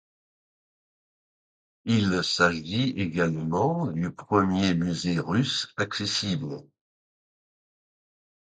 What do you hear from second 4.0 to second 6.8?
premier musée russe accessible.